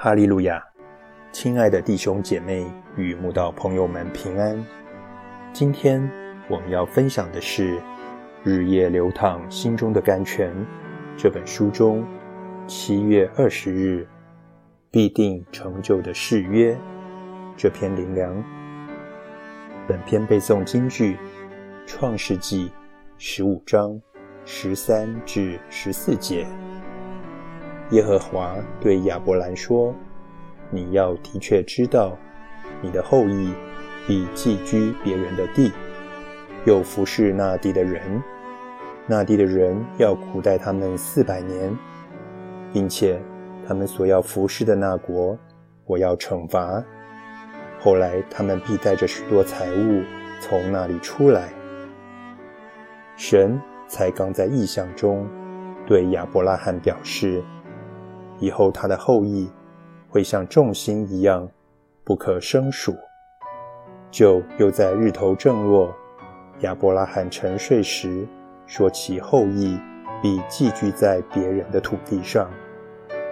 [0.00, 0.62] 哈利路亚，
[1.32, 2.64] 亲爱的弟兄姐妹
[2.96, 4.64] 与慕道朋友们平安。
[5.52, 6.08] 今天
[6.48, 7.74] 我们要分享的是
[8.44, 10.54] 《日夜流淌心中的甘泉》
[11.16, 12.06] 这本书中
[12.68, 14.06] 七月二十日
[14.88, 16.78] 必定成就的誓约
[17.56, 18.32] 这篇灵粮。
[19.88, 21.14] 本篇背诵京剧
[21.88, 22.68] 《创世纪》
[23.18, 24.00] 十五章
[24.44, 26.46] 十三至十四节。
[27.90, 29.94] 耶和华对亚伯兰说
[30.70, 32.18] ：“你要的确知道，
[32.82, 33.50] 你的后裔
[34.06, 35.72] 必寄居别人的地，
[36.66, 38.22] 又服侍那地的人。
[39.06, 41.74] 那地的人要苦待他们四百年，
[42.74, 43.18] 并且
[43.66, 45.38] 他们所要服侍的那国，
[45.86, 46.84] 我要惩罚。
[47.80, 50.02] 后来他们必带着许多财物
[50.42, 51.48] 从那里出来。
[53.16, 55.26] 神才刚在异象中
[55.86, 57.42] 对亚伯拉罕表示。”
[58.38, 59.50] 以后他的后裔
[60.08, 61.48] 会像众星一样
[62.04, 62.96] 不可胜数。
[64.10, 65.94] 就又在日头正落，
[66.60, 68.26] 亚伯拉罕沉睡时，
[68.66, 69.78] 说其后裔
[70.22, 72.48] 必寄居在别人的土地上，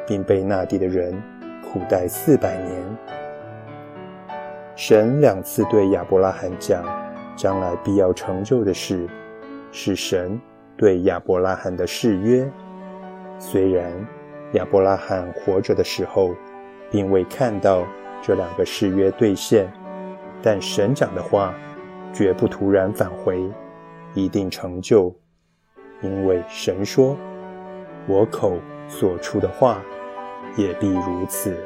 [0.06, 1.14] 并被那地的人
[1.62, 2.96] 苦待四百年。
[4.74, 6.84] 神两次对亚伯拉罕讲
[7.34, 9.08] 将来必要成就的事，
[9.72, 10.38] 是神
[10.76, 12.46] 对亚伯拉罕的誓约，
[13.38, 13.90] 虽然。
[14.52, 16.34] 亚伯拉罕活着的时候，
[16.90, 17.84] 并未看到
[18.22, 19.70] 这两个誓约兑现，
[20.42, 21.54] 但神讲的话
[22.12, 23.42] 绝不突然返回，
[24.14, 25.14] 一定成就，
[26.00, 27.16] 因为神说
[28.06, 28.56] ：“我口
[28.88, 29.82] 所出的话
[30.56, 31.56] 也必如此，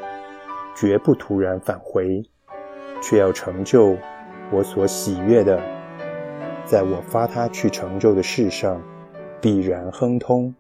[0.74, 2.22] 绝不突然返回，
[3.02, 3.96] 却要成就
[4.50, 5.60] 我所喜悦的，
[6.64, 8.80] 在我发他去成就的事上，
[9.40, 10.52] 必然亨通。”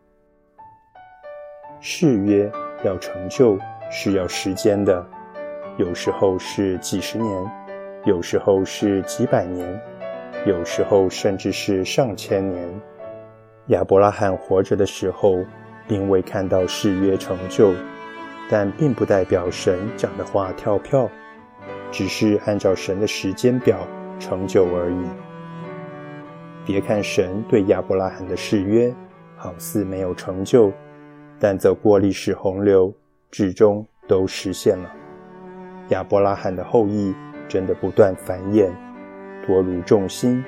[1.80, 2.50] 誓约
[2.84, 3.58] 要成就，
[3.90, 5.04] 是要时间的，
[5.78, 7.50] 有时候是几十年，
[8.04, 9.80] 有时候是几百年，
[10.44, 12.68] 有时候甚至是上千年。
[13.68, 15.42] 亚伯拉罕活着的时候，
[15.88, 17.72] 并未看到誓约成就，
[18.50, 21.08] 但并不代表神讲的话跳票，
[21.90, 23.78] 只是按照神的时间表
[24.18, 25.04] 成就而已。
[26.66, 28.94] 别看神对亚伯拉罕的誓约
[29.34, 30.70] 好似没有成就。
[31.40, 32.94] 但走过历史洪流，
[33.30, 34.92] 至终都实现了。
[35.88, 37.14] 亚伯拉罕的后裔
[37.48, 38.70] 真的不断繁衍，
[39.46, 40.44] 多如众星。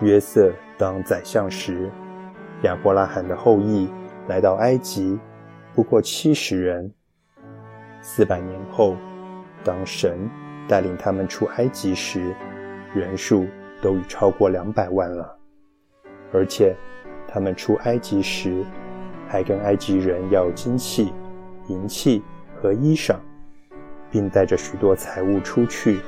[0.00, 1.88] 约瑟当宰相时，
[2.64, 3.88] 亚伯拉罕的后裔
[4.26, 5.16] 来到埃及，
[5.72, 6.92] 不过七十人。
[8.00, 8.96] 四百年后，
[9.62, 10.28] 当神
[10.66, 12.34] 带领他们出埃及时，
[12.92, 13.46] 人数
[13.80, 15.38] 都已超过两百万了。
[16.32, 16.74] 而且，
[17.28, 18.64] 他们出埃及时。
[19.32, 21.10] 还跟埃及人要金器、
[21.68, 22.22] 银器
[22.54, 23.16] 和衣裳，
[24.10, 26.00] 并带着许多财物出去，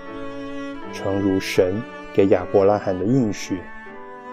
[0.93, 1.81] 诚如神
[2.13, 3.61] 给亚伯拉罕的应许。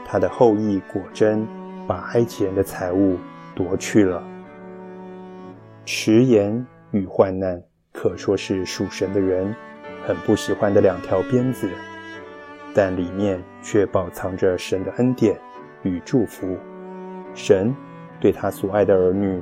[0.05, 1.47] 他的后裔果真
[1.87, 3.17] 把埃及人的财物
[3.55, 4.21] 夺去了。
[5.85, 7.63] 迟延与患难
[7.93, 9.55] 可说是属神的人
[10.05, 11.69] 很不喜欢的两条鞭子，
[12.75, 15.39] 但里面却饱藏着神的恩典
[15.83, 16.57] 与祝福。
[17.33, 17.73] 神。
[18.21, 19.41] 对他所爱的儿女，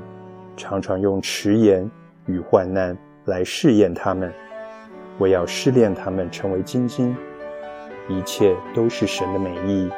[0.56, 1.88] 常常用迟延
[2.26, 4.34] 与患难来试验他们，
[5.18, 7.14] 我要试炼他们成为精金。
[8.08, 9.90] 一切都是神的美意，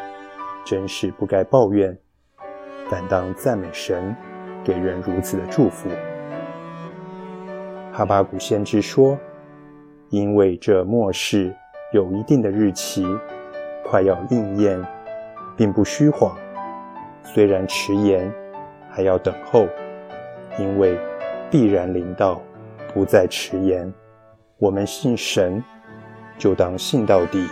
[0.65, 1.95] 真是不该抱怨，
[2.89, 4.15] 反当赞美神，
[4.63, 5.87] 给人如此的祝福。
[7.93, 9.15] 哈巴谷先知说
[10.09, 11.55] ：“因为这末世
[11.93, 13.05] 有一定的日期，
[13.85, 14.83] 快要应验，
[15.55, 16.35] 并不虚谎，
[17.23, 18.29] 虽然迟延。”
[18.91, 19.67] 还要等候，
[20.59, 20.97] 因为
[21.49, 22.41] 必然临到，
[22.93, 23.91] 不再迟延。
[24.57, 25.63] 我们信神，
[26.37, 27.47] 就当信到底，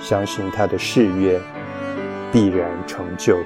[0.00, 1.40] 相信他的誓约
[2.32, 3.38] 必然成就。